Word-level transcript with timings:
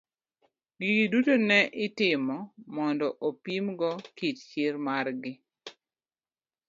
Gigi 0.79 1.05
duto 1.11 1.33
ne 1.47 1.59
itomo 1.85 2.37
mondo 2.75 3.07
opim 3.27 3.65
go 3.79 3.91
kit 4.17 4.35
chir 4.49 4.73
mar 4.85 5.05
gi. 5.21 5.33